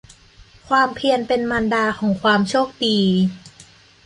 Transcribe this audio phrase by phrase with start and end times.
[0.67, 2.99] ความเพียรเป็นมารดาของความโชคดี